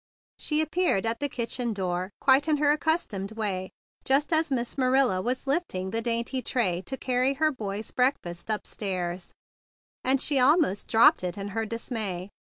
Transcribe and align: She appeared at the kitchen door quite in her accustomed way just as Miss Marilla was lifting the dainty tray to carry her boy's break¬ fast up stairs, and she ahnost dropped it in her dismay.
She 0.39 0.61
appeared 0.61 1.05
at 1.05 1.19
the 1.19 1.29
kitchen 1.29 1.73
door 1.73 2.09
quite 2.19 2.47
in 2.47 2.57
her 2.57 2.71
accustomed 2.71 3.33
way 3.33 3.69
just 4.03 4.33
as 4.33 4.49
Miss 4.49 4.75
Marilla 4.75 5.21
was 5.21 5.45
lifting 5.45 5.91
the 5.91 6.01
dainty 6.01 6.41
tray 6.41 6.81
to 6.87 6.97
carry 6.97 7.35
her 7.35 7.51
boy's 7.51 7.91
break¬ 7.91 8.15
fast 8.23 8.49
up 8.49 8.65
stairs, 8.65 9.31
and 10.03 10.19
she 10.19 10.37
ahnost 10.37 10.87
dropped 10.87 11.23
it 11.23 11.37
in 11.37 11.49
her 11.49 11.67
dismay. 11.67 12.29